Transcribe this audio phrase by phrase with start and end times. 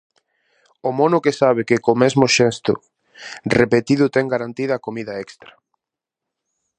[0.89, 2.73] O mono que sabe que co mesmo xesto
[3.59, 5.51] repetido ten garantida a comida extra?